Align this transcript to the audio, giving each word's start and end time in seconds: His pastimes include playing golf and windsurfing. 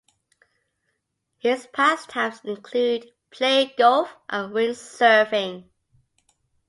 His 1.37 1.67
pastimes 1.67 2.41
include 2.43 3.11
playing 3.29 3.73
golf 3.77 4.11
and 4.27 4.51
windsurfing. 4.51 5.65